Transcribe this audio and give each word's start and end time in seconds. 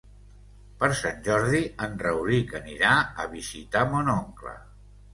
Per 0.79 0.89
Sant 0.99 1.21
Jordi 1.27 1.61
en 1.87 1.95
Rauric 2.05 2.57
anirà 2.63 2.97
a 3.27 3.31
visitar 3.39 3.89
mon 3.97 4.15
oncle. 4.21 4.61